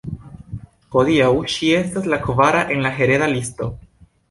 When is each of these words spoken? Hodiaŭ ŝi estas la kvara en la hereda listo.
Hodiaŭ 0.95 1.27
ŝi 1.57 1.69
estas 1.81 2.09
la 2.15 2.21
kvara 2.25 2.65
en 2.77 2.85
la 2.89 2.95
hereda 2.99 3.31
listo. 3.37 3.71